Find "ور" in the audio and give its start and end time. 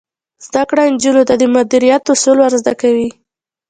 2.39-2.53